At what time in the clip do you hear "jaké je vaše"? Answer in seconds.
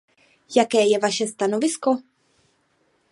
0.55-1.27